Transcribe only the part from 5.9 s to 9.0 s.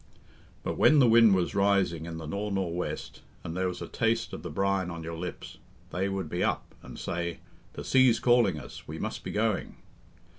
they would be up, and say, "The sea's calling us we